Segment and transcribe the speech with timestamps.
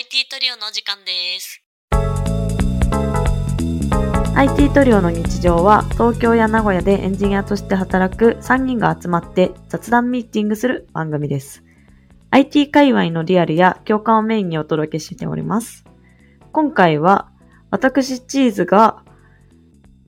[0.00, 1.62] IT トリオのお時間です。
[4.34, 11.62] IT トリオの日常は東京や名古屋でエンジニアとして働く3人が集まって雑談ミーティングする番組です。
[12.30, 15.84] IT 界隈のリアルや共感をメインにお届けしております。
[16.50, 17.28] 今回は
[17.70, 19.02] 私チーズが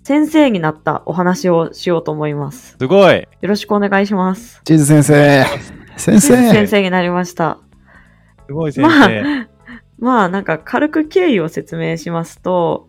[0.05, 2.77] 先生になったお話をしようと思います。
[2.79, 4.63] すごいよろしくお願いします。
[4.65, 5.45] チーズ先生
[5.99, 7.59] 先生先生になりました。
[8.47, 9.52] すごい先まあ生。
[10.03, 12.89] まあなんか軽く経緯を説明しますと、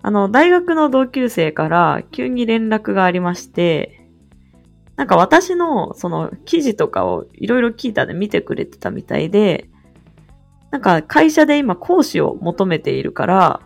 [0.00, 4.08] あの、大学の同級生から急に連絡がありまして、
[4.96, 9.68] なんか私のその記事とかをいろいろ聞いたで見てくれてたみたいで、
[10.70, 13.60] なんか会社で今講師を求めているから、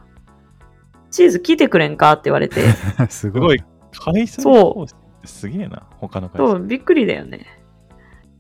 [1.12, 2.62] チーズ聞いてくれんかって言われて、
[3.10, 3.62] すすごい。
[3.92, 5.84] 会社そうの講師ってすげえな。
[6.00, 6.52] 他の会社。
[6.52, 7.46] そう、びっくりだよね。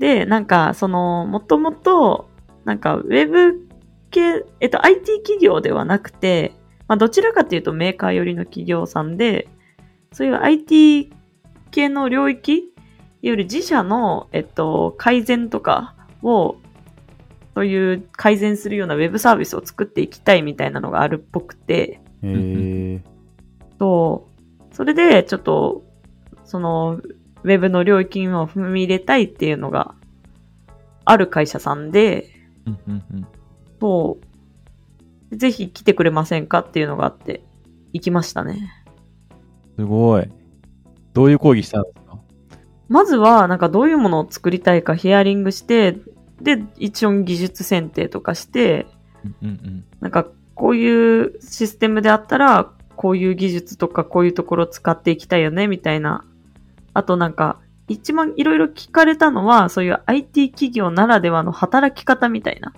[0.00, 2.28] で、なんか、その、もともと、
[2.64, 3.73] なんか、ウェブ
[4.14, 6.54] 系、えっと、IT 企業ではなくて、
[6.86, 9.48] まあ、どちらかというとメーカー寄りの企業さんで、
[10.12, 11.12] そういう IT
[11.72, 12.72] 系の領域
[13.22, 16.56] より自社の、えっと、改善とかを、
[17.54, 23.00] そういう改善するようなウェブサービスを作っていきたいみたいなのがあるっぽくて、えー、
[24.74, 25.84] それで、ちょっと、
[26.44, 27.00] その、
[27.42, 29.94] ウェブの領域にも踏み入れたいっていうのが、
[31.04, 32.28] ある会社さんで、
[32.66, 33.26] うんうんうん。
[33.84, 34.18] そ
[35.30, 35.36] う。
[35.36, 37.44] ぜひ来てくれませんかっていうのがあって、
[37.92, 38.72] 行きましたね。
[39.78, 40.26] すごい。
[41.12, 42.18] どういう講義したんですか？
[42.88, 45.98] まずは、なんかどういうものを作りたいかヒアリングして、
[46.40, 48.86] で、一応技術選定とかして、
[49.22, 49.84] うんうんうん。
[50.00, 56.24] なんかこういうシステムであったら、こういう技術とかこういうところを使っていきたいよね、みたいな。
[56.94, 62.72] あとなんか、一番いろいろ聞かれたのは、そういう IT 企業ならではの働き方みたいな。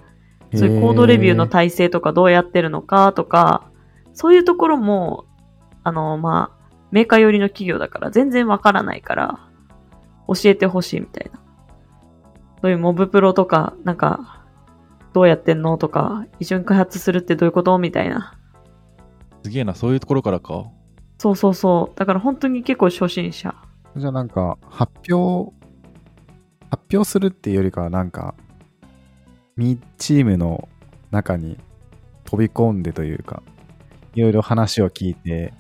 [0.55, 3.71] そういうコードレビューの体制とかどうやってるのかとか、
[4.13, 5.27] そういうところも、
[5.83, 9.39] あの、まあ、メーカー寄りの企業だから全然わからないから、
[10.29, 11.41] 教えてほしいみたいな。
[12.63, 14.45] そういうモブプロとか、なんか、
[15.13, 18.39] どうやってんのとか、一緒に開発するってどういうことみたいな。
[19.43, 20.67] すげえな、そういうところからか。
[21.19, 21.99] そうそうそう。
[21.99, 23.55] だから本当に結構初心者。
[23.97, 25.55] じゃあなんか発表
[26.71, 28.35] 発表するっていうよりかはなんか
[29.57, 30.69] ミチームの
[31.11, 31.59] 中に
[32.25, 33.43] 飛び込んでというか
[34.15, 35.53] いろいろ話を聞いて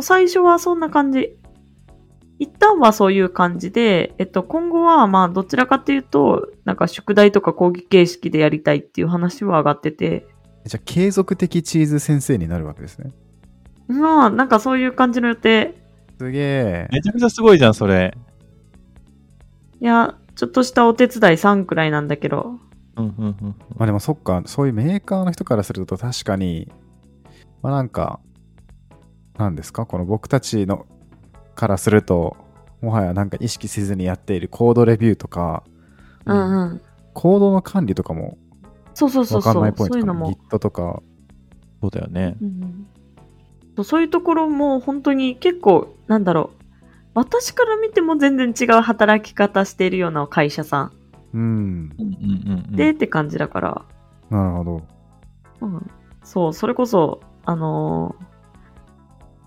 [0.00, 1.36] 最初はそんな感じ。
[2.38, 10.26] 一旦はそういう感じで、えっと、今後はまあどちらかというと、なんか宿題とか講義形式でやりたいっていう話は上がってて、
[10.64, 13.10] じゃあ継続的チーズ先生になるわけですね
[13.88, 15.74] まあなんかそういう感じの予定。
[16.18, 18.16] すげえめちゃくちゃすごいじゃん、それ。
[19.80, 22.58] いや、ちょっとしたお手伝い3くらいなんだけど。
[22.94, 23.04] ま
[23.80, 26.70] あでもそっかそういうメーカーの人からすると確かに
[27.62, 28.20] まあなんか
[29.38, 29.86] なんですか？
[29.86, 30.86] この僕たちの
[31.54, 32.36] からすると
[32.80, 35.64] もはやなんか意識せずにやっているコードレビューとか
[36.26, 36.82] うんうん。
[37.14, 38.38] コードの管理とかも
[38.94, 39.62] そうそうそうわかんそう。
[39.62, 40.32] ないポイントかなそういうのも。
[40.50, 41.02] Git とか
[41.80, 42.36] そうだよね。
[42.40, 42.86] うん
[43.74, 46.62] そうそういうところも本当に結構、なんだろう。
[47.14, 50.92] 私から見ても全然違う働き方しているような会社さん
[51.34, 51.40] うん。
[51.40, 52.76] うんうんうんうん。
[52.76, 53.84] でって感じだから、
[54.30, 54.82] なるほど。
[55.60, 55.90] うん、
[56.22, 58.32] そう、それこそ、あのー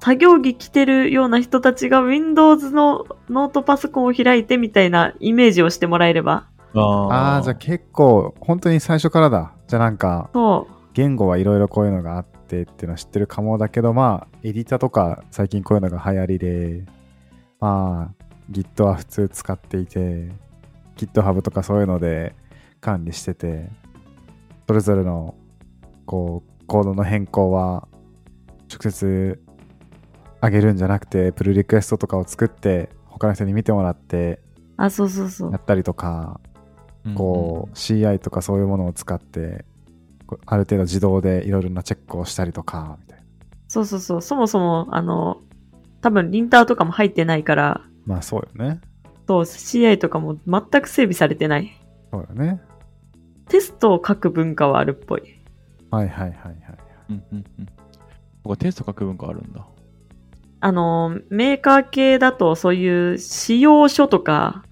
[0.06, 6.47] 作業着着てるような人たちが Windows のノートパソコンを開いてみたいなイメージをしてもらえれば。
[6.75, 9.53] ああじゃあ結構本当に最初からだ。
[9.67, 16.85] じゃあなんかそ言語はいろいろこういうのがあってっていうのは知ってるかもだけどまあエディターとか最近こういうのが流行りで
[17.59, 20.29] まあ Git は普通使っていて
[20.95, 22.35] GitHub とかそういうので
[22.81, 23.69] 管理してて
[24.67, 25.35] それぞれの
[26.06, 27.88] こうコードの変更は
[28.72, 29.39] 直接
[30.41, 34.39] 上げるんじゃなくてプルリクエストとかを作って他の人に見てもらって
[34.78, 34.84] う。
[34.84, 35.57] あ、そうそうそうや。
[35.57, 36.39] ったりとか
[37.16, 39.66] こう CI とかそういうものを使って
[40.25, 43.25] こうある程度自動でいろいろなチェックをしたりとかみたいな
[43.67, 44.22] そうそうそう。
[44.22, 45.41] そもそも、あの、
[46.02, 48.79] 多分リンターとかも入ってないから、まあそうよね
[49.27, 51.72] そう、CI とかも全く整備されてない。
[52.11, 52.61] そうよね
[53.49, 55.41] テストを書く文化はあるっぽい。
[55.91, 56.55] はいはいはいはい
[57.09, 57.66] うんうんうん。
[57.66, 57.72] こ
[58.49, 59.66] こテスト書く文化あるんだ。
[60.61, 64.63] あの、メーカー系だとそういう使用書とか、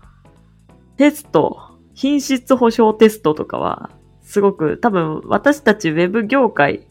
[0.98, 1.60] テスト、
[1.94, 3.92] 品質保証テストとかは、
[4.22, 6.88] すごく多分私たちウェブ業界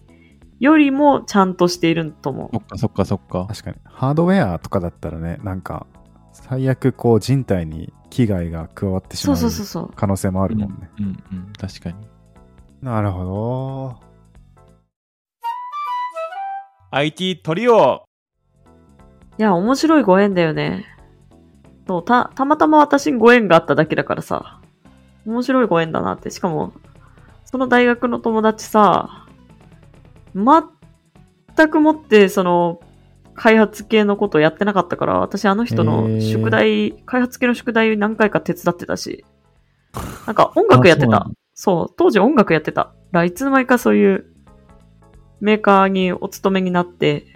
[0.61, 2.59] よりもちゃんとしていると思うそ。
[2.59, 3.47] っかそっかそっか。
[3.49, 5.87] 確かにハードウェアとかだったらねなんか
[6.33, 9.91] 最悪こう人体に危害が加わってしまう。
[9.95, 11.97] 可能性もあるもんね、うんうん、確かに。
[12.83, 14.13] なるほど。
[16.91, 18.05] IT トリオ
[19.39, 20.85] いや、面白いご縁だよね。
[21.87, 24.61] そう、た、たまたま私にご縁があっただけだからさ。
[25.25, 26.31] 面白いご縁だなって。
[26.31, 26.73] しかも、
[27.45, 29.27] その大学の友達さ、
[30.35, 32.81] 全くもって、その、
[33.35, 39.25] 開発系のことをやってなかったから、私あの人へのー宿題、開発系の宿題何回か手伝ってたし、
[40.27, 42.95] なんか音楽やってたあそう当時音楽やってた。
[43.13, 44.27] らいつの間にかそういう
[45.41, 47.27] メーカーにお勤めになって、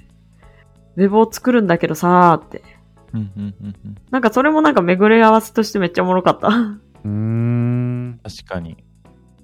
[0.97, 2.63] ウェブを作るんだけどさーって。
[3.13, 3.95] うんうんうんうん。
[4.11, 6.49] なんかそれもなんか巡り合わせとしてめっちゃおもろかった。
[6.49, 8.21] うーん。
[8.23, 8.77] 確かに。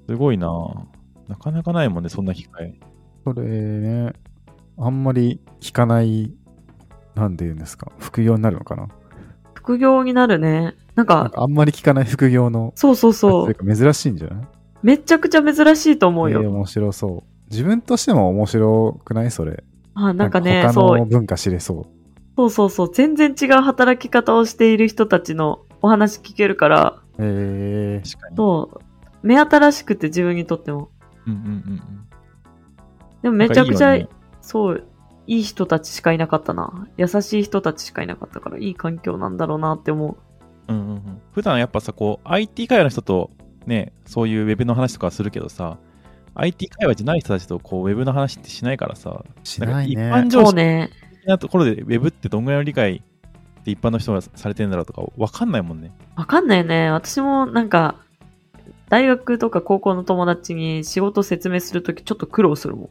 [0.08, 0.48] すごいな
[1.28, 2.78] なかなかないもんね、そんな機会。
[3.24, 4.12] それね、
[4.78, 6.34] あんまり聞かない、
[7.14, 8.88] なんて言うんですか、副業になるのかな？
[9.54, 10.60] 副業になるね。
[10.60, 13.54] なんなんか、かあんまり聞かない副業の、そうそうそう。
[13.74, 14.44] 珍しいんじゃない？
[14.82, 16.42] めちゃくちゃ珍しいと思うよ。
[16.42, 17.50] えー面白そう。
[17.50, 19.30] 自分としても面白くない？
[19.30, 19.62] それ。
[19.94, 21.86] あなんかね、他そう、の文化知れそう。
[22.34, 22.94] そうそうそう。
[22.94, 28.36] 全然違う働き方をしている人たちのお話聞けるから、えー、確かに。
[28.36, 28.80] そう、
[29.22, 30.88] 目新しくて自分にとっても。
[31.26, 31.80] うんうんうんうん。
[33.22, 34.84] でもめちゃくちゃ、いいよねそう、
[35.32, 36.86] いい人たちしかいなかったな。
[36.98, 40.16] 優しい人たちしかいなかったから、いい環境なんだろうなって思う。
[40.72, 43.30] うんうんうん、普段やっぱさ、こう、IT 会話の人と
[43.66, 45.78] ね、そういうウェブの話とかはするけどさ、
[46.34, 50.08] IT 会話じゃない人たちとこうウェブの話ってしないからさ、しないね。
[50.08, 50.54] 一般常識。
[51.20, 53.02] 的なところでウェブってどんぐらいの理解
[53.60, 55.92] って一般の人がされてるんだろうとかわかんないもんね。
[56.16, 56.90] わかんないよね。
[56.90, 57.96] 私もなんか、
[58.90, 62.88] 大学とか高校の友達に仕事説明するときちょっと苦労するもん。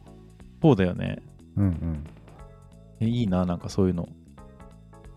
[0.60, 1.22] そうだよね。
[1.56, 2.04] うんうん。
[3.02, 4.08] えいいな、なんかそういうの。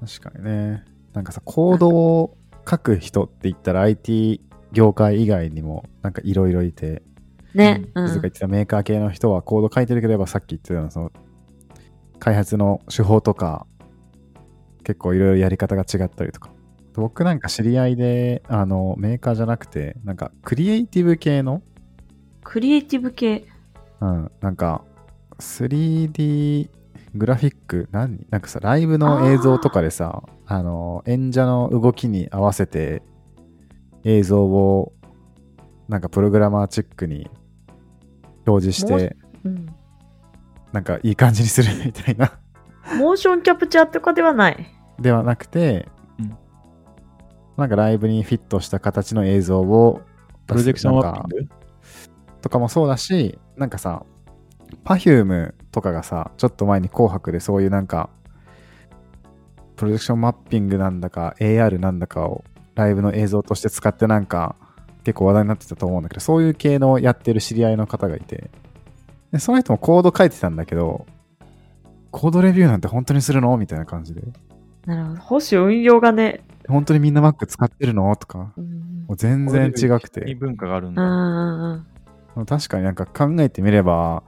[0.06, 0.84] 確かにね。
[1.14, 2.38] なんかさ、コードを
[2.70, 4.42] 書く人って言ったら IT
[4.72, 7.04] 業界以外にもなんかいろいろいて、
[7.54, 7.86] ね。
[7.96, 8.06] うん。
[8.08, 11.12] 言ってたメーカー系の人はコード書いてるければさっき言ってたようなその
[12.20, 13.66] 開発の手法とか
[14.84, 16.52] 結構いろいろやり方が違ったりとか。
[16.94, 21.62] 僕なんか知り合いであのメーカーじゃなくてなんかクリエイティブ系の、
[22.44, 23.46] クリエイティブ系。
[24.02, 24.84] うん、なんか
[25.40, 26.70] 3D
[27.16, 28.26] グラフィック何？
[28.30, 33.02] なんかさライブの映像とかでさあの演者の動きに合わせて
[34.04, 34.94] 映像を
[35.88, 37.30] なんかプログラマーチックに
[38.46, 39.68] 表示してうん。
[40.72, 42.38] なんかいい感じにするみたいな。
[43.00, 44.68] モーションキャプチャーとかではない。
[45.00, 45.88] ではなくて、
[46.20, 46.38] うん。
[47.56, 50.02] なんかライブにフィットした形の映像を
[50.48, 51.50] プロジェクションマッなんかピング？
[52.42, 54.04] とかもそうだしなんかさ
[54.84, 58.10] Perfume とかがさちょっと前に紅白でそういうなんか
[59.76, 62.44] プロジェクションマッピングなんだか AR なんだかを
[62.76, 64.56] ライブの映像として使ってなんか
[65.04, 68.50] 結構話題になってたと思うんだけどそういう系のやってる知り合いの方がいて
[69.32, 71.06] でその人もコード書いてたんだけど
[72.12, 74.22] コードレビューなんて本当にするのみたいな感じで
[74.86, 75.22] なるほど。
[75.22, 76.44] 保守運用がね。
[76.68, 79.06] 本当にみんな Mac 使ってるのとかうん。
[79.08, 82.46] もう全然違くていい文化があるんだ。
[82.46, 84.24] 確かになんか考えてみれば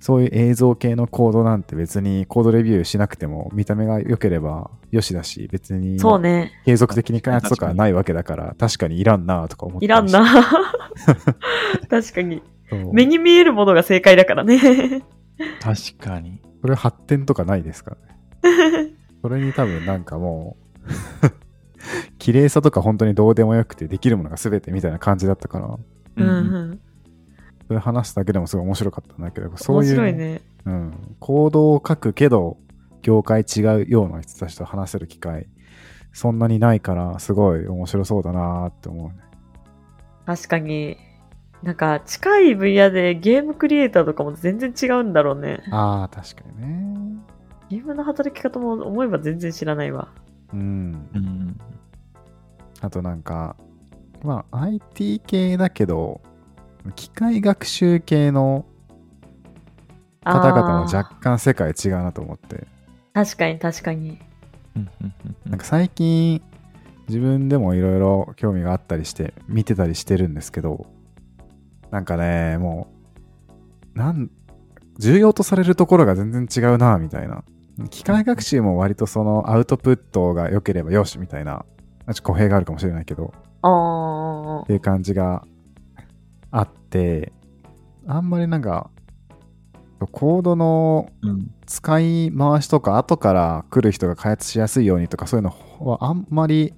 [0.00, 6.52] そういう映像系のコードなんて別にコードレビューしなくても見た目が良ければよしだし別にそうね。
[6.64, 10.24] 継続的に開発とかないわけだから確かにいらんなとか思っていらんな。
[11.90, 12.42] 確かに。
[12.92, 15.02] 目に見えるものが正解だからね。
[15.60, 16.40] 確かに。
[16.60, 17.96] それ発展とかないですか
[18.42, 20.56] らね それに多分なんかも
[21.22, 21.28] う
[22.18, 25.78] 綺麗さとか本当にどうでもよくてできるものが全てみたいな感じだったから
[26.16, 26.80] うんうん。
[27.68, 30.40] それ話すだけでもすごい面白かったんだけどそう面いう白いね。
[30.64, 32.56] うん、コードを書くけど
[33.02, 35.46] 業界違うような人たちと話せる機会
[36.12, 39.14] そんなにないからすごい面白そうだなーって思うね
[40.26, 40.96] 確かに。
[41.62, 45.62] なんか、近い分野でゲームクリエイターとかも全然違うんだろうね。
[45.70, 47.18] ああ確かにね
[47.68, 50.08] ゲームの働き方も思えば全然知らないわ。
[50.52, 51.60] うんうん。
[52.80, 53.56] あとなんか
[54.22, 56.20] まあ IT 系だけど
[56.94, 58.66] 機械学習系の
[60.24, 62.66] 方々も若干世界違うなと思って。
[63.14, 64.18] 確かに確かに。
[65.46, 66.42] なんか最近
[67.08, 70.86] 自分でもいろいろ興味があったりして見てたりしてるんですけど
[71.90, 72.86] なんかねも
[73.94, 74.30] うなん
[74.98, 77.44] 重要とされるところが全然違うなみたいな。
[77.90, 81.64] 機械学習も割とそのアウトプットが良ければよしみたいな
[82.06, 83.32] ちょっと語弊があるかもしれないけど。
[83.62, 85.44] あっていう感じが
[86.50, 87.32] あって
[88.06, 88.90] あんまりなんか
[90.12, 96.72] コードのうん使い回しとか後から来る人が開発しやすいようにとかそういうのはあんまり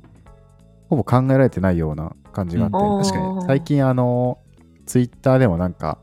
[0.89, 4.39] ほぼ考えられてないような感じがあって、うん確かに最近あの
[4.87, 5.99] ツイッターでもなんか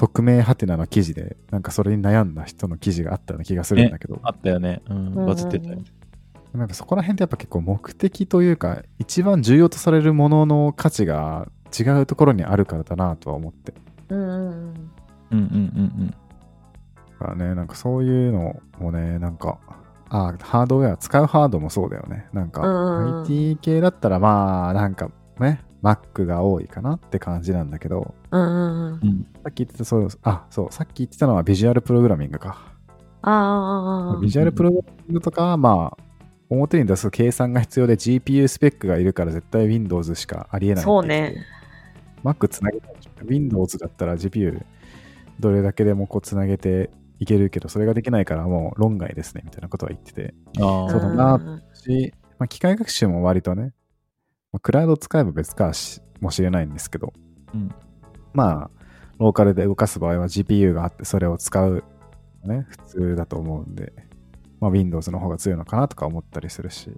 [0.00, 4.80] 匿名ハテナの記事で、なんかそれに悩んだ人の記事があったような気がするんだけど、あったよね。
[4.88, 5.14] うん。
[5.26, 5.78] バズってたよ。
[6.54, 13.74] なんかそこら辺ってやっぱ結構目的というか、一番重要とされるものの価値が違うところにあるからだなとは思って。
[14.08, 14.50] うんうんうん。
[14.50, 14.80] うん
[15.30, 15.40] うんう
[16.04, 16.14] ん
[17.20, 19.58] だからね、なんかそういうのもね、なんか、
[20.08, 22.26] あハードウェア、使うハードもそうだよね。
[22.32, 29.26] なんか、うんうんうん IT 系だったらまあ、なんかね、Mac が多いかなって感じなんだけど、うんうんうん。
[29.42, 32.58] さっき言ってた、そう、あ、そう、さっき言ってたのはビジュアルプログラミングか。
[33.22, 36.02] ああビジュアルプログラミングとかは、まあ、
[36.48, 41.44] 表に出す計算が必要で GPU スペックがいるから絶対 Windows しかありえないそうね。
[42.24, 44.62] Mac つなげたいでしょ Windows だったら GPU
[45.38, 50.34] どれだけでもこうつなげていけるけど、それができないからもう論外ですねみたいなことは言ってて。
[50.60, 53.72] ああそうだなし、まあ、機械学習も割とね、
[54.52, 57.12] まあクラウド使えば別かしもしれないんですけど、
[57.54, 57.74] うん。
[58.32, 58.70] まあ、
[59.18, 61.84] ローカルで動かす場合は GPU があってそれを使う
[62.44, 63.92] のね、普通だと思うんで、
[64.60, 66.90] まあ、Windows の方が強いのかなとか思ったりするし。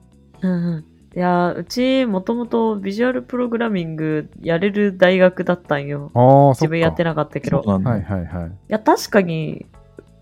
[0.43, 0.85] うんうん。
[1.15, 6.11] いやー、うちもともとビジュアルプログラミングやれる大学だったんよ。
[6.55, 7.61] 自分やってなかったけど。
[7.61, 8.53] はいはいはい。
[8.69, 9.67] や、確かに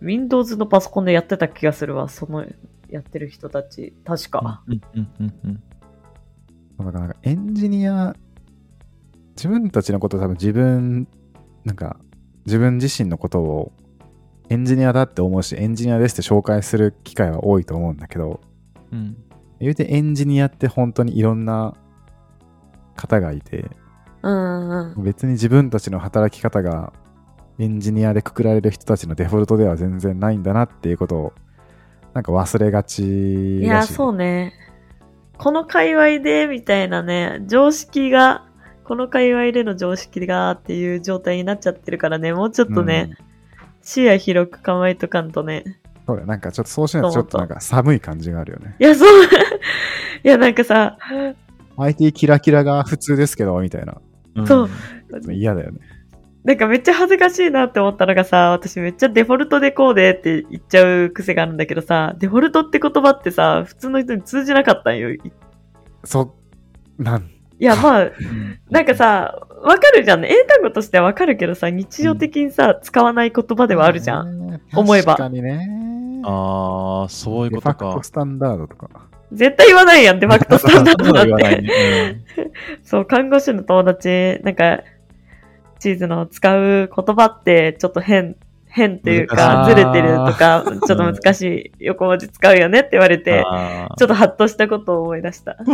[0.01, 2.09] Windows のパソコンでやってた気がするわ。
[2.09, 2.45] その
[2.89, 3.95] やってる人たち。
[4.05, 4.63] 確か。
[4.67, 5.63] うんうんうんうん。
[6.79, 8.17] だからなんかエンジニア、
[9.37, 11.07] 自分たちのことを多分自分、
[11.65, 11.99] なんか
[12.47, 13.73] 自分自身のことを
[14.49, 18.41] エンジニアだって思うし、エンジニアですって紹介する機会は多いと思うんだけど、
[18.91, 19.17] うん。
[19.61, 21.75] 言うてエンジニアって本当にいろんな
[22.97, 23.71] 方がいて、
[24.23, 25.05] うんうん。
[25.05, 26.93] 別に自分たちの働き方が
[27.59, 31.33] エンジニアでくくられる人たちのデフォルトでは全然ないんだなっていうことを
[32.15, 34.53] なんか忘れがちいや、だしそうね。
[35.39, 38.47] この界隈で、みたいなね、常識が、
[38.85, 43.17] この界隈での常識がっていう状態になっちゃってるからね、もうちょっとね、
[43.81, 45.81] 視野広く構えとかんとね。
[46.07, 48.75] そうだよなんかちょっとそうしないとちょっとなんか寒い感じがあるよね。
[48.81, 49.09] いや、そう、
[50.25, 50.99] いや、なんかさ、
[51.77, 54.01] IT キラキラが普通ですけど、みたいな。
[54.37, 54.71] うんそう
[55.33, 55.81] 嫌だよね。
[56.45, 65.13] なんかめっちゃ恥ずかしいなって思ったのがさ、私めっちゃデフォルトでこうでって言っちゃう癖があるんだけどさ、デフォルトって言葉ってさ、普通の人に通じなかったんよ。
[65.13, 65.21] い
[66.05, 66.35] そ、
[66.99, 70.29] なん、いや、まあ、うんなんかさ、わかるじゃんね。
[70.31, 74.49] 英単語としてはわかるけどさ、日常的にさ、使わない言葉ではあるじゃん。
[74.49, 76.23] ん思えば確かにね。
[76.25, 78.03] ああ、そういうことかクト。
[78.03, 79.10] スタンダードとか。
[79.33, 81.29] 絶対言わないやん、デファクトスタンダードそうだって。
[81.29, 82.23] 言わないね。
[82.83, 84.81] そう、看護師の友達、なんか、
[85.79, 93.45] チーズの使う言葉ってちょっと変、変っていうか、ずれてるとか、 ちょっと難しい横文字使うよねって言われうんて、
[93.99, 95.57] ちょっとハッとしたことを思い出した。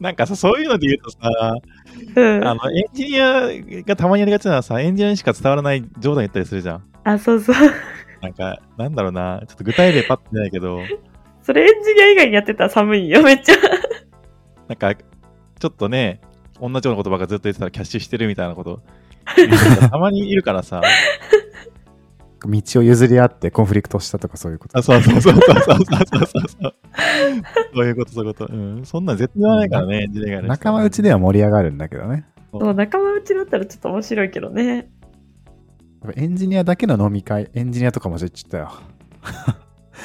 [0.00, 1.18] なんかさ、そういうので言うとさ、
[2.16, 2.46] うん。
[2.46, 3.48] ああの、エンジニア
[3.86, 7.18] がたまにやりがちなのはさ、エンジニアにしか伝わらない冗談言ったりするじゃん。
[7.18, 7.56] そうそう。
[8.22, 10.80] なんか、なんだろうな、ちょっと具体例パッと出ないけど、
[11.44, 13.54] それエンジニア以外にやってたら寒いよ、めっちゃ。
[14.66, 16.22] なんか、ちょっとね、
[16.58, 18.82] 同じような言葉がずっと言ってたらキャッシュしてるみたいなこと、
[19.90, 20.80] たまにいるからさ、
[22.46, 24.78] 道を譲り合ってコンフリクトしたとかそういうこと。
[24.78, 26.74] あそうそうそうそうそうそうそうそう。
[27.74, 28.52] そういうこと、そういうこと。
[28.52, 28.86] うん。
[28.86, 32.24] そんなん絶対言わないからね、エンジニア以外の人仲間内では盛り上がるんだけどね。
[32.52, 34.88] そう、仲間内だったらちょっと面白いけどね。
[36.16, 38.72] エンジニアだけの飲み会、エンジニアとかも言っちゃったよ。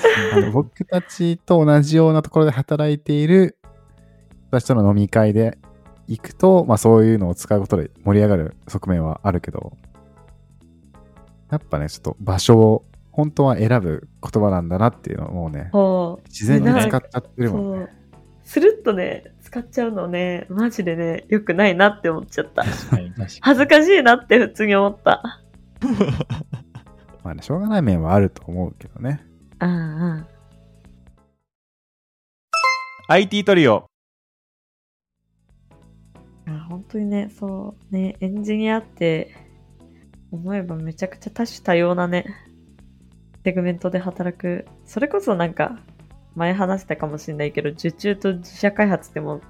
[0.33, 3.57] あの僕たちと同じようなところで働いている
[4.47, 5.57] 人たちとの飲み会で
[6.07, 9.73] 行くと、まあそういうのを使うことで盛り上がる側面はあるけど、
[11.51, 15.71] やっぱね、ちょっと場所を本当は選ぶ言葉なんだなっていうのをもうね。
[16.29, 17.87] 自然に使っちゃってるもんね。
[18.43, 22.63] スルッとね、使っちゃうのね、マジでね、良くないなって思っちゃった。
[23.41, 25.21] 恥ずかしいなって普通に思った。
[27.23, 29.23] まあね、しょうがない面はあると思うけどね。
[29.59, 30.27] うんうん。
[33.07, 33.85] IT トリオ。
[36.47, 39.35] あ本当にね、そう、ね、エンジニアって、
[40.31, 42.25] 思えばめちゃくちゃ多種多様なね、
[43.43, 44.65] セグメントで働く。
[44.85, 45.79] それこそなんか、
[46.35, 49.41] 前話したかもしれないけど、受注と自社開発でも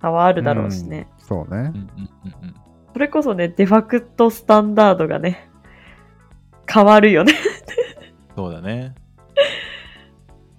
[0.00, 1.08] 差はあるだろうしね。
[1.18, 1.24] うん。
[1.24, 1.62] そうねうん。
[1.62, 2.54] うんうんうん
[2.92, 5.48] それこそね、デファクトスタンダードがね、
[6.68, 7.32] 変わるよね。
[8.34, 8.94] そうだね。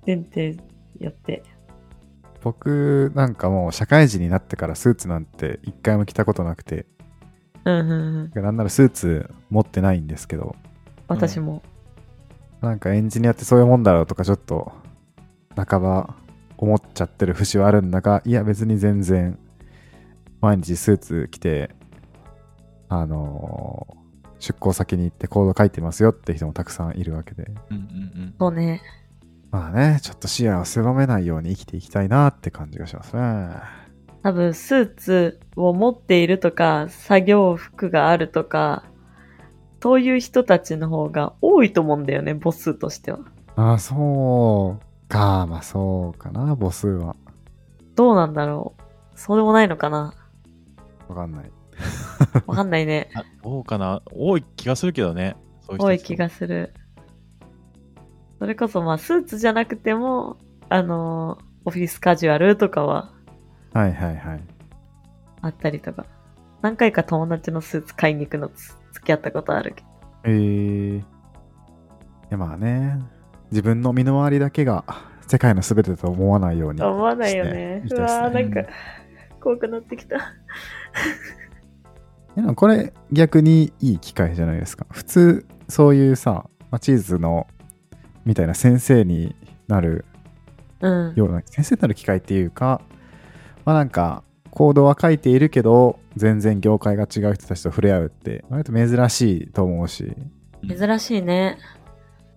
[0.09, 0.57] 前提
[0.99, 1.43] やって。
[2.41, 6.87] 僕なんかもう社会人になってからスーツなんて一回も着たことなくて、
[7.65, 8.43] うんうんうん。
[8.43, 10.55] なんならスーツ持ってないんですけど、
[11.07, 11.61] 私も。
[12.61, 14.71] なんかエンジニアってそういうもんだろうとかちょっと
[15.55, 16.15] 半ば
[16.57, 19.37] 思っちゃってる節はあるんだが、いや別に全然
[20.41, 21.69] 毎日スーツ着て
[22.87, 23.99] あのー
[24.39, 27.51] 出向先に行ってコード書いてますよって人もたくさんいるわけで。
[27.69, 28.81] うんうんそうね。
[29.51, 33.49] まあね、ちょっと視野を狭めないように生きていきたいなって感じがしますね。
[34.21, 38.83] 多分、スーツを持っているとか、作業服があるとか、
[39.81, 43.19] そういう人たちの方が多いと思うんだよね、母数としては。
[43.55, 45.47] ああ、そうか。
[45.47, 47.15] まあそうかな、母数は。
[47.95, 48.81] どうなんだろう。
[49.15, 50.13] そうでもないのかな
[51.07, 51.51] わかんない。
[52.45, 53.09] わかんないね。
[53.15, 55.35] あどうかな多い気がするけどね。
[55.61, 56.73] そういう人多い気がする。
[58.39, 60.37] それこそまあ、スーツじゃなくても、
[60.69, 63.11] あのーオフィスカジュアルとかは
[63.73, 64.41] はいはいはい。
[65.41, 66.05] あったりとか。
[66.61, 69.87] 何回か友達のスーツ買いに行くのつ付き合ったことあるけど。
[70.25, 70.99] えー。
[70.99, 71.03] い
[72.29, 72.99] やまあね、
[73.51, 74.83] 自分の身の回りだけが
[75.27, 76.81] 世界の全てと思わないように。
[76.81, 77.83] 思わないよね。
[77.87, 78.61] しうわーなんか、
[79.39, 80.17] 怖くなってきた。
[82.35, 84.85] でもこれ逆にいい機会じゃないですか。
[84.89, 87.47] 普通そういうさ、まあ、チーズの
[88.25, 89.35] みたいな先生に
[89.67, 90.05] なる
[90.81, 91.13] うん。
[91.15, 92.81] ような、先生になる機会っていうか、
[93.65, 100.15] まあなんかコードは書いているけど、全然業界が違う人たちと触れ合うって、割と珍しいと思うし、
[100.67, 101.57] 珍しいね。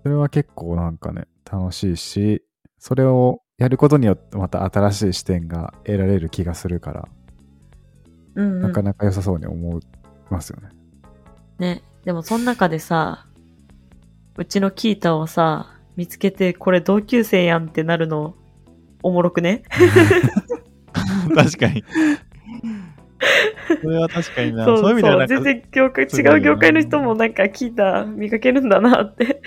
[0.02, 2.42] それは結構なんかね、楽しいし、
[2.78, 7.08] それをやることによってまた新しい視点が得られる気がするから、
[8.34, 8.62] うん、うん。
[8.62, 9.82] なかなか良さそうに思い
[10.30, 10.68] ますよね。
[11.58, 11.82] ね。
[12.04, 13.26] でもその中でさ、
[14.36, 18.34] うちのキータをさ、見つけて、これ同級生やんってなるの、
[19.02, 19.62] おもろくね？
[21.34, 21.84] 確かに。
[23.82, 24.64] それは確かにな。
[24.64, 29.40] そうそういう意味ではなんか全然業界、違う業界の人もなんかキータ見かけるんだなって。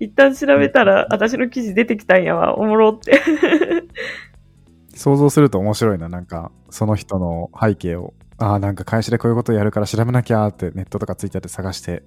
[0.00, 3.20] 一旦調べたら、私の記事出てきたんやわ、おもろって。
[4.94, 8.14] 想像すると面白いな、なんか、その人の背景を。
[8.38, 12.02] ああ、なんか会社でこういうことやるから調べなきゃってネットとかツイッターで探して、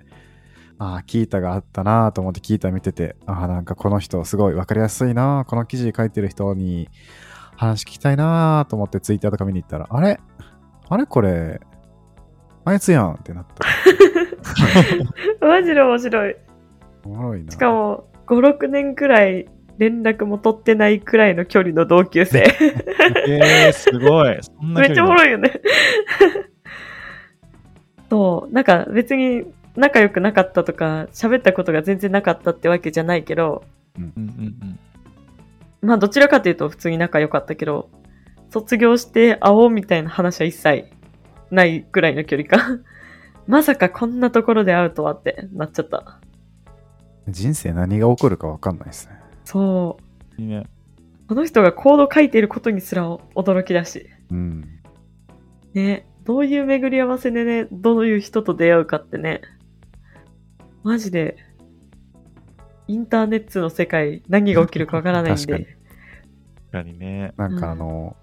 [0.80, 6.90] ああ、キータがあったなと思ってキータ見てて、ああ、なんかこの人すごいわかりやすいなこの記事書いてる人に
[7.56, 10.20] 話聞きたいなと思ってツイッターとか見に行ったら、あれ？
[10.90, 11.06] あれ？
[11.06, 11.62] これ、
[12.66, 13.66] あいつやんってなった。
[15.46, 16.36] マジで面白い。
[17.06, 17.52] おもろいな。
[17.52, 19.48] しかも、5、6年くらい
[19.78, 22.40] 連絡も取ってないくらいの距離の同級生。
[23.28, 24.40] えー、すごい。
[24.62, 25.18] めっちゃおもい。
[25.18, 25.62] ろいよね。
[28.10, 29.44] そう、なんか別に
[29.76, 33.64] 仲良くなかったとか、喋ったことが全然なかったってわけじゃないけど、
[33.98, 34.80] うんうんうん。
[35.82, 37.90] まあどちらかというと普通に仲良かったけど、
[38.52, 40.86] 卒業して会おうみたいな話は一切
[41.50, 42.84] ないくらいの距離感。
[43.48, 46.20] まさかこんなところで会うとはってなっちゃった。
[47.28, 49.20] 人生何が起こるかわかんないですね。
[49.44, 49.98] そ
[50.38, 50.42] う。
[50.42, 50.66] いいね。
[51.28, 54.08] この人がコード書いていることにすら驚きだし。
[54.32, 54.68] うん。
[55.74, 59.42] ね、どういう巡り合わせでね、どういう人と出会うかってね、
[60.84, 61.38] マジで、
[62.88, 65.78] インターネットの世界、何が起きるかわからないん 確かにで。
[66.72, 67.34] 確かにね。
[67.38, 68.16] なんかあの、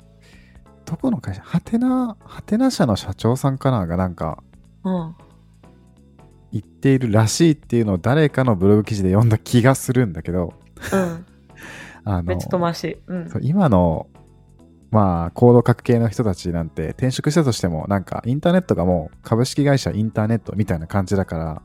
[0.84, 4.42] どこの会社ハテナ、ハテナ社の社長さんかながなんか
[4.84, 5.14] うん。
[6.52, 10.54] 言っているらしいっていうのを誰かのブログ記事で読んだ気がするんだけど、
[10.92, 11.26] うん。
[12.04, 13.00] あのめっちゃ遠回し。
[13.06, 13.30] うん。
[13.42, 14.08] 今の、
[14.90, 21.62] まあ、コード書く系の人たちなんて転職したとしても、なんかインターネットがもう株式会社インターネットみたいな感じだから、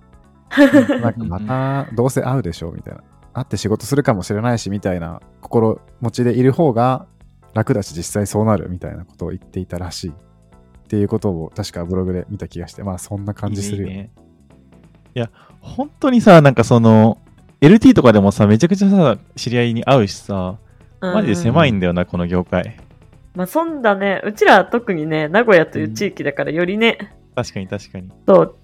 [1.01, 1.39] なんかま
[1.85, 3.01] たどうせ会うでしょうみたいな。
[3.33, 7.05] 会って仕事するかもしれないしみたいな心持ちでいる方が
[7.53, 10.09] 楽だし実際そうなるみたいなことを言っていたらしい。
[10.11, 13.87] っていうことを確かブログで見た気がして、まあそんな感じするよ。
[13.89, 14.11] いいね
[15.15, 15.29] いや、
[15.61, 17.17] 本当にさ、なんかその、
[17.61, 20.57] LT とかでもさ、めちゃくちゃさ、知り合いに会うしさ、
[20.99, 22.77] マジで狭いんだよな、この業界。
[23.33, 24.21] まあ、そんだね。
[24.25, 28.09] うちら特にね、名古屋という地域だからよりね、確かに確かに。
[28.25, 28.57] と、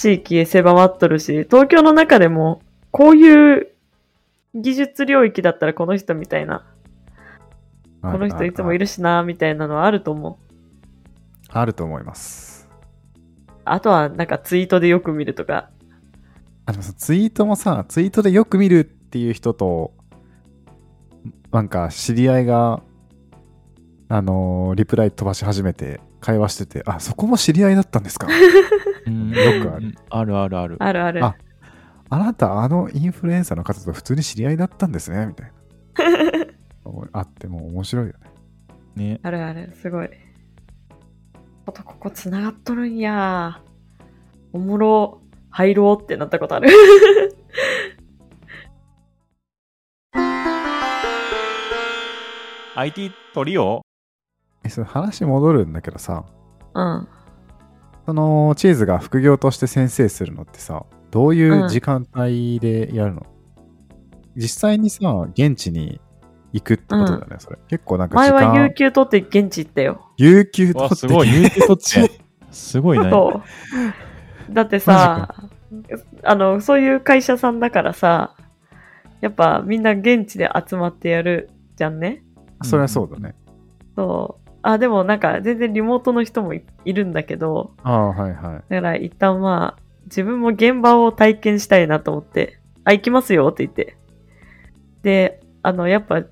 [0.00, 3.68] 地域へ狭まっとるし、東京の中でも、こういう
[4.54, 6.64] 技術領域だったらこの人みたいな、
[8.00, 8.80] この人いつもいる。
[8.80, 10.54] るしな、みたいなのはあると思う。
[11.50, 12.66] あると思います。
[13.66, 15.68] あとは、なんかツイートでよく見るとか。
[16.64, 19.92] あでもさツイートもさ、ツイートでよく見るっていう人と、
[21.52, 22.80] なんか知り合いが、
[24.08, 28.28] あのーリプライ飛ばし始めて、会話してて、あ、そこも知り合いだったんですか
[29.06, 30.76] うんよくあるうんあるあるある。
[30.78, 31.24] あるある。
[31.24, 31.36] あ
[32.12, 35.52] あなた、あのインフルエンサーの方と普通に知り合いだったんですねみたいな。
[37.12, 38.14] あっても面白いよ
[38.96, 39.10] ね。
[39.12, 39.20] ね。
[39.22, 40.10] あるある、すごい。
[41.66, 43.62] あと、ここ繋がっとるんや。
[44.52, 46.68] おもろ、入ろうってなったことある。
[52.74, 53.82] IT トリオ？
[54.64, 56.24] えそれ話戻るんだけどさ、
[56.74, 57.08] うん。
[58.10, 63.24] そのチーズが副業として先生するのってさ、どういう時間帯でやるの、
[64.34, 66.00] 実際にさ、現地に
[66.52, 67.58] 行くってことだよね、それ。
[67.68, 70.10] 結構なんか時前は有間、給取って現地行ったよ。
[70.16, 72.20] 有給取わ、ってすごい、有給取って。
[72.50, 73.12] すごいね。
[74.50, 75.32] だってさ、
[76.24, 78.34] あの、そういう会社さんだからさ、
[79.20, 82.24] やっぱみんな現地で集まってやるじゃんね。
[82.64, 83.36] それはそうだね。
[83.94, 84.39] そう。
[84.62, 88.64] あ、でもなんか全然リモートの人もいいるんだけど、ああ、はいはい。
[88.68, 93.96] だから一旦まあ、自分も現場を体験したいなと思って、あ、行きますよって言って。
[95.02, 96.22] で、あの、やっぱ、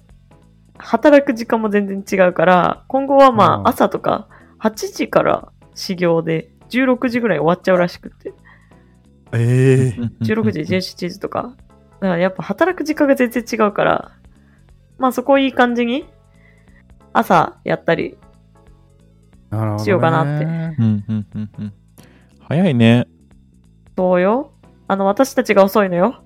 [0.78, 4.28] 働く時間も全然違うから、今後はまうんあ朝とか
[4.60, 8.32] 8時から始業で16時ぐらい終わっちゃうらしくって。
[9.32, 11.54] ええ16時、17時とか。
[12.00, 14.12] だからやっぱ働く時間が全然違うから、
[14.98, 16.06] まあそこをいい感じに
[17.18, 18.16] 朝やったり。
[19.78, 21.72] しようかなってうんうんうんうん。
[22.40, 23.08] 早いね。
[23.96, 24.52] そうよ。
[24.86, 26.22] あの、私たちが遅いのよ。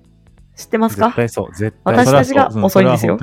[0.55, 3.17] 知ってます絶か対そう、絶対私たちが遅いんですよ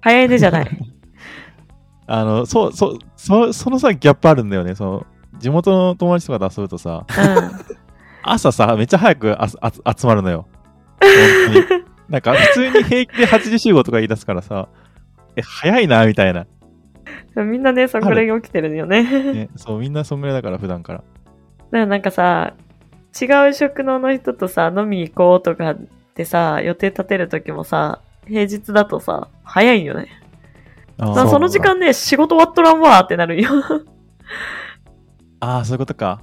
[0.00, 0.94] 早いねじゃない。
[2.06, 4.76] あの、そう、そう、そそのさ、ギャップあるんだよね。
[4.76, 5.06] その、
[5.38, 7.50] 地元の友達とかと遊ぶとさ、うん。
[8.22, 10.46] 朝さ、めっちゃ早くああ集まるのよ。
[12.08, 14.68] なんか、普通に平気で8時集合とか言い出すからさ、
[15.36, 16.46] え、早いな、みたいな。
[17.36, 19.02] みんなね、そんぐらいに起きてるのよね。
[19.32, 20.98] ね、そう、みんなそんぐらいだから、普段から。
[20.98, 21.08] だか
[21.70, 22.54] らなんかさ、
[23.20, 25.76] 違う職能の人とさ、飲み行こうとかっ
[26.14, 30.08] てさ、予定立てるときもさ、平日だとさ、早いんよね。
[30.98, 33.50] あその時間ね、仕事終わっとらんわーってなるんよ。
[35.40, 36.22] あー、そういうことか。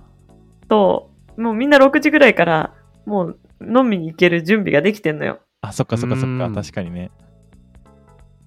[0.68, 2.74] と、もうみんな6時ぐらいから、
[3.06, 5.40] もう飲みに行ける準備ができてんのよ。
[5.62, 6.46] あ、そっかそっかそっか。
[6.46, 7.12] うん確かにね。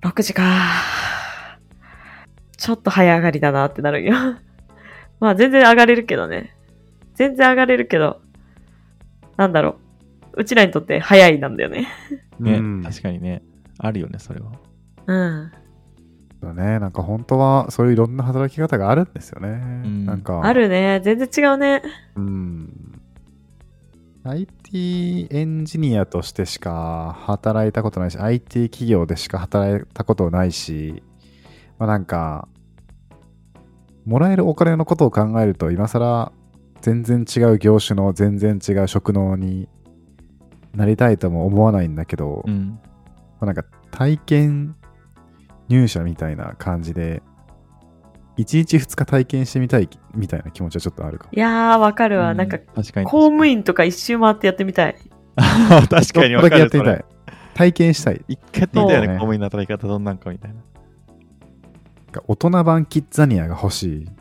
[0.02, 0.42] 6時か
[2.64, 4.14] ちょっと早上がりだなってなるんよ。
[5.20, 6.56] まあ全然上がれるけどね。
[7.12, 8.22] 全然上がれるけど、
[9.36, 9.76] なんだろ
[10.32, 10.40] う。
[10.40, 11.86] うちらにとって早いなんだよね。
[12.40, 13.42] ね、うん確かにね。
[13.76, 14.52] あるよね、それは。
[15.06, 15.52] うん。
[16.40, 16.78] そうね。
[16.78, 19.48] なんか本当はそういういろんな働き方があるんですよね。
[19.86, 20.40] んなんか。
[20.42, 21.02] あるね。
[21.04, 21.82] 全然違うね。
[22.16, 23.02] うん。
[24.24, 31.02] IT エンジニアとしてしか働いたことないし、IT 企業でしか働いたことないし、
[31.78, 32.48] まあなんか、
[34.06, 36.32] もらえるお金のことを考えると、今更
[36.80, 39.68] 全然違う業種の全然違う職能に
[40.74, 42.78] なりたいとも思わないんだけど、うん。
[43.40, 44.76] まあなんか体験
[45.68, 47.22] 入社みたいな感じで、
[48.36, 51.30] 1日2日体験してみたいみたいな気持ちはちょっとあるかも。
[51.32, 52.32] いやー、わかるわ。
[52.32, 52.58] うなんか。
[52.58, 52.82] 公
[53.28, 54.96] 務員とか一周回ってやってみたい。
[55.36, 56.40] 確かにちょっとだ分かる。
[56.40, 57.04] それけやってみたい。
[57.54, 58.24] 体験したい。
[58.28, 60.56] 一回やってみたいね公務員の働き方どんなんかみたいな。
[62.26, 64.08] 大人版キッザニアが欲しい。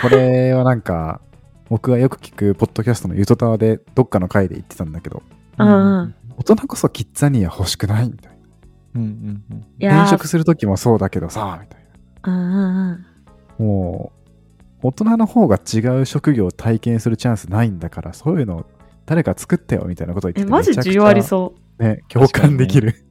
[0.00, 1.20] これはなんか、
[1.68, 5.22] 僕がよく聞くポッドキャストのゆとたわでどっかの回で言ってたんだけど、
[5.58, 6.14] うんうん。
[6.36, 8.38] 大人こそキッザニア欲しくないみたいな。
[8.96, 9.64] うんうんうん。
[9.78, 11.80] 転職するときもそうだけどさ、みたい
[12.24, 12.90] うんうんうん。
[12.90, 13.06] な。
[13.58, 14.12] も
[14.82, 18.66] う、大人の方が違う職業を体験するチャンスないんだから、そういうの
[19.06, 21.82] 誰か作ってよみたいなことを言ってえ、てマジ需要ありそう。
[21.82, 23.06] ね、共感できる。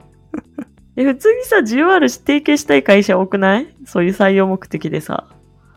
[0.95, 3.67] え、普通にさ、需要あるし提携したい会社多くない？
[3.85, 5.27] そういう採用目的でさ。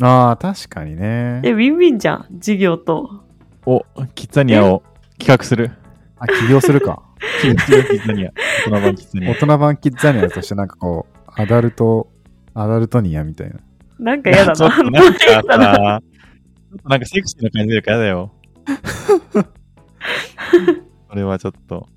[0.03, 1.40] ああ、確かにね。
[1.44, 2.27] え、ウィンウィンじゃん？
[2.33, 3.22] 事業と。
[3.66, 4.83] お、キッザニアを
[5.18, 5.70] 企画する。
[6.18, 7.03] あ、起業するか。
[7.40, 8.33] キッザニア。
[8.68, 9.35] 大人版キッザニア大。
[9.35, 12.11] 人版キッザニアとしてなんかこう、アダルト、
[12.55, 13.57] アダルトニアみたいな。
[13.98, 14.55] なんか嫌だな。
[14.57, 15.48] ちょっとなんかさ、 ちょっと
[16.88, 18.33] なんかセクシーな感じ出るから嫌だよ。
[21.09, 21.88] これはちょっと。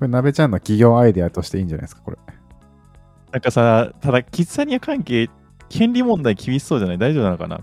[0.00, 2.16] これ、なべちゃんの企業アイデアとしていいんじゃないですか、これ。
[3.30, 5.28] なんかさ、ただ、キッザニア関係、
[5.68, 6.98] 権利問題厳しそうじゃない？
[6.98, 7.60] 大丈夫なのかな？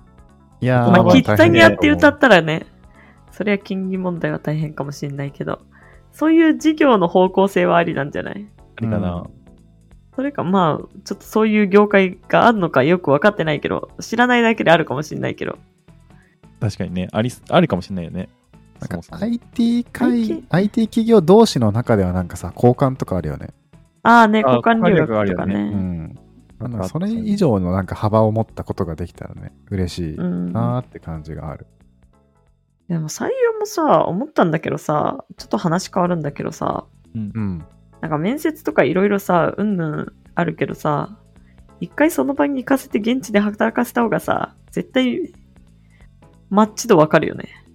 [0.62, 2.68] いやー、まあ、まあキッザニアって歌っったらね、
[3.32, 5.60] それは金利問題は大変かもしれないけど、
[6.12, 8.48] そういう事業の方向性はありなんじゃない？
[8.78, 9.26] あれかな、
[10.16, 15.58] それかまあ、ちょっとそういう業界があるのかよく分かってないけど、知らないだけであるかもしれないけど。
[16.60, 18.30] 確かにね、あり、あるかもしれないよね。
[18.80, 23.50] なんか IT 会 IT、IT 企業同士の中ではなんかさ、交換とかあるよね。
[24.04, 25.72] ああね、あ交換留学とか交換留学あるよね。
[25.74, 26.20] うん。
[26.60, 30.54] なんなんかかそれ以上のなんか幅を持ったことができたらね、嬉しいうん。
[30.54, 31.68] なーって感じがある。
[32.88, 36.86] でも採用もさ、思ったんだけどさ、ちょっと話変わるんだけどさ、
[37.16, 37.66] うん。
[38.02, 41.18] なんか面接とかいろいろさ、うんぬんあるけどさ、
[41.80, 45.34] 一回その場に行かせて現地で働かせた方がさ、絶対、
[46.50, 47.67] マッチ度わかるよね。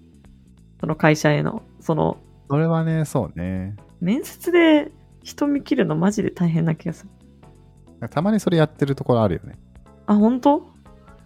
[0.82, 1.62] その会社への。
[1.78, 2.16] その、
[2.50, 3.76] それはね、そうね。
[4.00, 4.90] 面接で
[5.22, 7.06] 人見切るのマジで大変な気がす
[8.00, 8.08] る。
[8.08, 9.56] たまにそれやってるところあるよね。
[10.06, 10.66] あ、本当？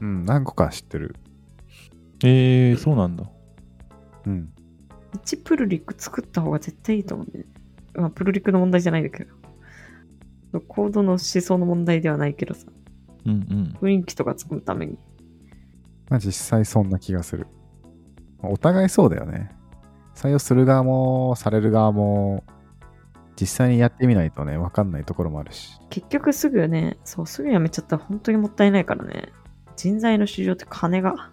[0.03, 1.16] うん、何個か知ってる。
[2.23, 3.25] えー、そうなんだ。
[4.27, 4.53] うん。
[5.25, 7.51] 1プルリク作った方が絶対いいと思うんだよね。
[7.95, 10.61] まあ、プルリクの問題じゃないんだけど。
[10.69, 12.66] コードの思想の問題ではないけどさ。
[13.25, 13.77] うんうん。
[13.81, 14.99] 雰囲気とか作るために。
[16.11, 17.47] まあ実際そんな気がする。
[18.50, 19.50] お互いそうだよね。
[20.14, 22.44] 採用する側も、される側も、
[23.38, 25.78] 実際にやってみないとね、わかんないところもあるし。
[25.90, 29.32] 結局すぐね、そう、すぐ辞めちゃったら本当にもったいないからね。
[29.76, 31.30] 人材の市場って金が。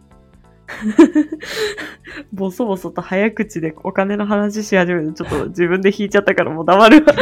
[2.33, 7.13] ボソボソと早口でお金の話し始めて、ちょっと自分で引いちゃったからもう黙るわ。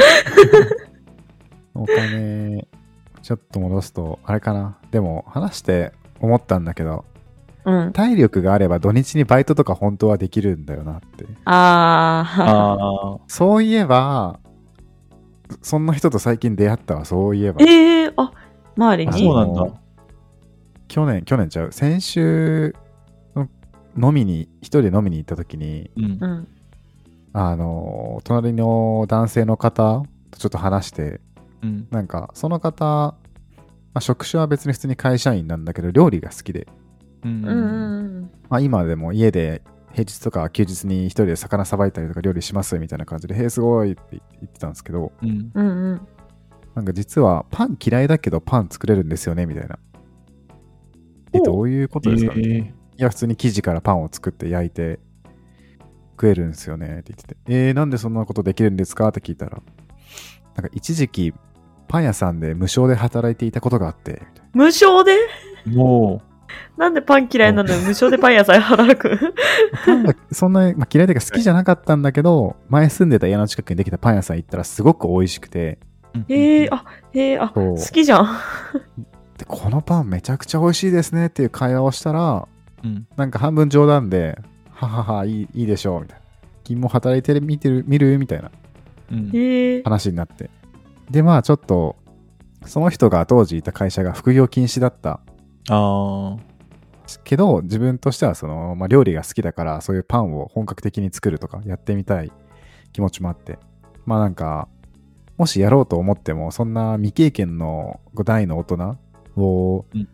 [1.75, 2.67] お金、
[3.21, 4.77] ちょっと戻すと、あれかな。
[4.89, 7.05] でも、話して思ったんだけど、
[7.63, 7.93] うん。
[7.93, 11.25] 体力があれば土日にバイトとか本当はできるんだよなって。
[11.45, 12.43] あー。
[12.43, 14.39] ああ、そういえば、
[15.61, 17.61] そんな人と最近出会ったわ、そういえば。
[17.61, 18.31] えー、あ、
[18.75, 19.67] 周りあにそうなんだ
[20.87, 21.71] 去年、去年ちゃう？
[21.71, 22.75] 先週、
[23.97, 26.27] 飲みに、一人で飲みに行った時に、うんう。
[26.27, 26.47] ん。
[27.33, 31.21] あの、隣の男性の方とちょっと話して、
[31.61, 31.87] うん。
[31.91, 33.15] なんか、その方、ま
[33.95, 36.67] あ、職種は別に普通に会社員なんだけど、料理が好きで。
[37.27, 46.01] まあ、今でも家で平日とか休日に一人で魚さばいたりとか料理しますみたいな感じで、へえ、すごいって言ってたんですけど、うん。
[46.73, 49.77] なんか実はパン嫌いだけどパン作れるんですよねみたいな。
[51.33, 51.43] え、お。
[51.43, 54.99] どういうことですか、えいや、普通に生地からパンを作って焼いて
[56.11, 59.09] 食えるんですよねって言ってて、えー、なんでそんなことできるんですか？
[59.09, 59.61] って聞いたら、
[60.55, 61.33] なんか一時期
[61.87, 64.41] パン屋さんで無償で働いていたことがあって、みたいな。
[64.53, 65.17] 無償で？
[65.67, 66.21] ー、も
[66.77, 69.33] なんでパン嫌いなのに無償でパン屋さん働く
[69.85, 75.79] パンがそんな、まあ、嫌いというか好きじゃなかったんだけど、前住んでた家の近くにできたパン屋さん行ったらすごく美味しくて、
[76.15, 76.17] う。
[76.19, 78.27] うんえー、あ、えー、あ、好きじゃん。
[79.37, 82.47] で、このパンめちゃくちゃ美味しいですねっていう会話をしたら、
[82.83, 83.07] うん。
[83.15, 84.39] なんか半分冗談で、
[84.71, 86.21] ははは、いいいいでしょう、みたいな。
[86.63, 88.17] 君も働いてる、見てる、見る？
[88.17, 88.51] みたいな
[89.11, 90.49] うんえー、話になって。
[91.09, 91.97] で、まあちょっと、
[92.65, 95.19] その人が当時いた会社が副業禁止だった
[95.69, 102.31] ああ、けど、自分としてはその、まあ、料理が好きだから、そういうパンを本格的に作るとかやってみたい
[102.93, 103.59] 気持ちもあって。
[104.05, 104.67] まあなんか、
[105.37, 108.97] もしやろうと思っても、そんな未経験の大の大人
[109.37, 110.07] を、うん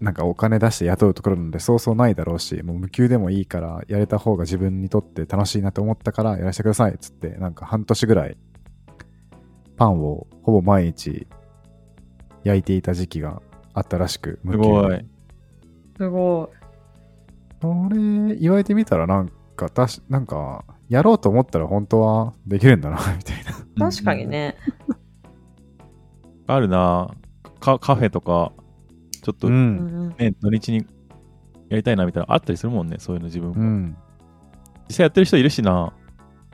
[0.00, 8.38] なんかお金出して雇うところなんでそうそうないだろうし、もう無給でもいいからやれた方が自分にとって楽しいなと思ったからやらせてくださいっつって、なんか半年ぐらい
[9.76, 11.26] パンをほぼ毎日
[12.44, 13.42] 焼いていた時期が
[13.74, 15.06] あったらしく、す無給でごい。
[15.96, 16.60] すごい。
[17.62, 23.36] それ言われてみたらなんかたしなんかやろうと思ったら本当はできるんだな みたい
[23.76, 24.56] な確かにね。
[26.46, 27.10] あるな
[27.60, 28.52] カカフェとか、
[29.22, 30.34] ちょっとうね、うんんうん。
[30.40, 30.86] 土日に
[31.68, 33.54] やりたいなみたいなのあったりするもんね、そういうの自分も。
[33.56, 33.96] うん
[34.88, 35.92] 実際やってる人いるしな、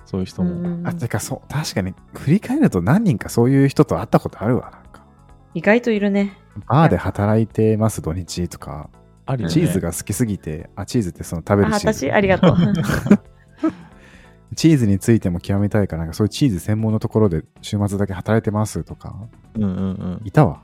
[0.04, 0.86] そういう人も。
[0.86, 5.06] あてかそう確かに振り返ると何人かそういう人と会ったことあるわなんか
[5.54, 6.36] 意外といるね。
[6.66, 8.90] バーで働いてます土日とか
[9.26, 9.54] あるよね。
[9.54, 12.56] チーズが好きすぎてあチーズってその食べあ、るチーズ私、ありがとう。
[14.54, 19.14] チーズについても極めたいからなんかそういうチーズ専門のところで週末だけ働いてますとか
[19.54, 20.20] うんうんうん。
[20.24, 20.62] いたわ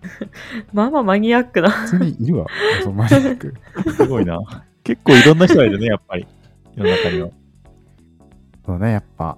[0.72, 1.70] まあまあマニアックな。
[1.70, 2.46] 普通にいるわ
[2.82, 3.54] そうマニアック
[3.92, 4.38] すごいな。
[4.84, 6.26] 結構いろんな人がいるね、やっぱり。
[6.76, 7.28] 世の中には。
[8.66, 9.36] そうねやっぱやっ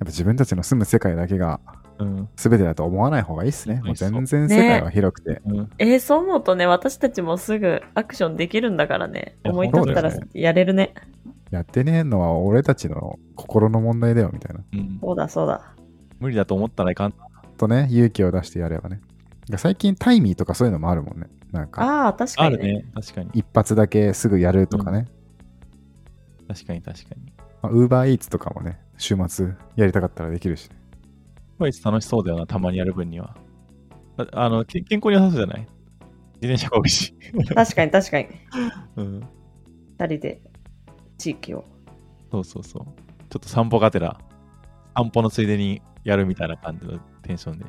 [0.00, 1.60] ぱ自分たちの住む世界だけが
[1.98, 2.28] うん。
[2.36, 3.80] 全てだと思わない方がいいっすね。
[3.84, 5.42] もう全然世界は広くて。
[5.46, 9.36] うん、えー、そう思うとね、私たちもすぐアクションできるんだからね。
[9.44, 10.94] 思い立ったらやれるね。
[11.50, 14.62] やってねえのは俺たちの心の問題だよみたいな。
[14.72, 14.98] うん。
[15.00, 15.74] そうだそうだ。
[16.20, 17.14] 無理だと思ったらいかん。
[17.56, 19.00] とね、勇気を出してやればね。
[19.56, 21.28] 最近タイミーとかそういうのもあるもんね。
[21.52, 22.62] なんか、ああ、確かにね。
[22.62, 22.84] あるね。
[22.94, 23.30] 確かに。
[23.32, 25.06] 一発だけすぐやるとかね。
[26.48, 27.32] 確かに確かに。
[27.70, 30.76] ウーバーイーツとかもね、週末やりたかったらできるし、ね。
[31.58, 33.36] こいつ楽しそうだよな、たまにやる分には。
[34.18, 35.60] ああの、け健康に良さそうじゃない？
[36.40, 37.14] 自転車が多いし。
[37.54, 38.28] 確かに確かに。
[38.96, 39.20] うん。
[39.98, 40.40] 二人で
[41.18, 41.64] 地域を。
[42.30, 42.82] そうそうそう。
[43.28, 44.18] ちょっと散歩がてら、
[44.94, 47.64] 散歩のついでにやるみたいな感じのテンションで。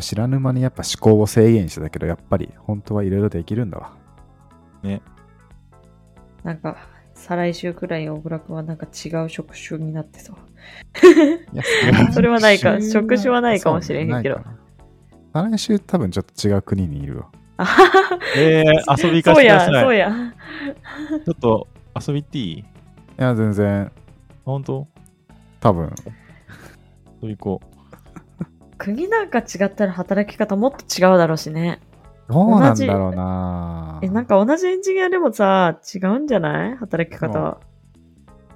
[0.00, 3.96] 知らぬ間にやっぱ思考を制限してたけど、やっぱり本当はいろいろできるんだわ。
[6.42, 6.76] なんか、
[7.26, 10.36] 再来週くらいに小倉くんはなんか違う職種になってそう。
[12.12, 14.54] それはないか職職種はないかもしれへんけどそうない
[15.32, 17.30] かな来週多分ちょっと違う国にいるわ。
[18.36, 19.82] えー、遊び行かそうや、せてください。
[19.84, 20.12] そうや。
[21.24, 21.68] ちょっと
[22.08, 22.58] 遊び行っていい？
[22.58, 22.64] い
[23.16, 23.90] や、全然、
[24.44, 24.86] 本当？
[25.60, 25.92] 多分。
[27.22, 27.66] 遊び行こ
[28.76, 31.80] 国なんか違ったら働き方もっと違うだろうしね。
[32.28, 36.76] どうなんだろうなえ、なんか同じエンジニアでもさ、違うんじゃない？
[36.76, 37.60] 働き方は。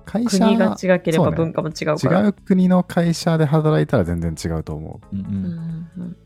[0.04, 2.20] 会社国が違ければ文化も違うから。
[2.20, 6.16] 違う国の会社で働いたら全然違うと思うんううんんうん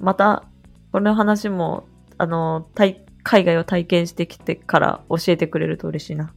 [0.00, 0.44] また、
[0.90, 1.84] この話も、
[2.18, 6.24] あの、体海外を体験してきてから教えてくれると嬉しいな。
[6.24, 6.28] う。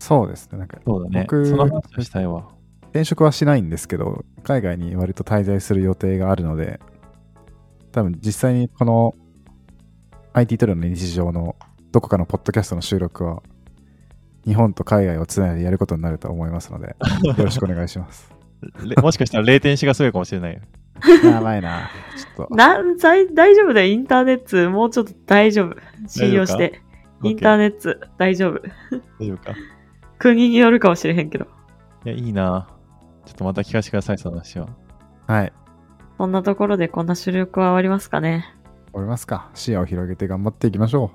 [0.00, 0.58] そうですね。
[0.58, 1.20] なんかそうだね。
[1.30, 2.48] 僕その話をしたいわ。
[2.86, 6.80] 転職はしないんですけど、海外に割と滞在する予定があるので、
[7.92, 9.14] 多分実際にこの
[10.36, 11.54] IT トレの日常の
[11.92, 13.40] どこかのポッドキャストの収録は、
[14.44, 18.34] 日本と海外をつないでやることになると思いますので、 よろしくお願いします。
[18.84, 20.60] れもしかしたら0点子がすごいかもしれないよ。
[21.24, 21.88] やばいな。
[22.16, 22.54] ちょっと。
[22.56, 23.92] なん、大大丈夫だよ。
[23.92, 25.76] インターネット、もうちょっと大丈夫。
[26.08, 26.80] 信用して。
[27.22, 28.60] インターネネット、大丈夫。
[29.20, 29.52] 大丈夫か？
[29.52, 29.54] い
[30.18, 31.46] 国によるかもしれへんけど。
[32.04, 32.66] や、いいな。
[33.24, 34.68] ちょっとまた聞かせてください、その話は。
[35.28, 35.52] はい。
[36.18, 38.52] そんなところでこんな主力は終わりますかね。
[38.94, 39.50] 終わりますか？
[39.54, 41.10] 視野を広げて頑張っていきましょ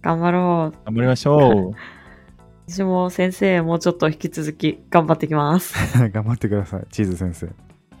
[0.00, 0.84] 頑張ろう。
[0.86, 1.74] 頑張りましょう。
[2.66, 5.74] 私も先生、もうちょっと引き続き頑張ってきます。
[6.02, 6.08] う。
[6.10, 6.86] 頑張ってください。
[6.90, 7.50] チーズ先生。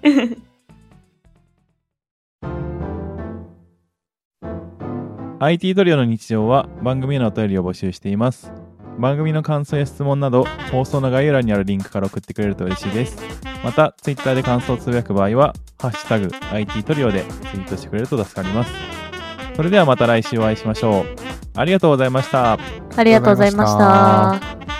[5.40, 8.50] IT トリオの日常は番組へのお便りを募集しています。
[8.98, 13.16] 番組の感想や質問など、放送の概要欄にあるリンクから送ってくれると嬉しいです。
[13.62, 18.72] また、Twitter で感想をつぶやく場合は、ハッシュタグ IT トリオでツイートしてくれると助かります。
[19.56, 21.04] それではまた来週お会いしましょう。
[21.56, 22.58] ありがとうございました。
[22.96, 24.73] ありがとうございました。